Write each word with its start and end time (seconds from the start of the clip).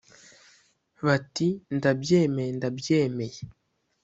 bati” 1.05 1.47
ndabyemeye 1.77 2.51
ndabyemeye 2.57 3.41